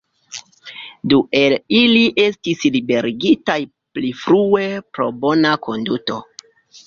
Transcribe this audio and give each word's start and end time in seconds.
Du 1.11 1.17
el 1.41 1.53
ili 1.79 1.99
estis 2.23 2.63
liberigitaj 2.77 3.57
pli 3.97 4.11
frue 4.23 4.65
pro 4.97 5.09
bona 5.27 5.55
konduto. 5.69 6.19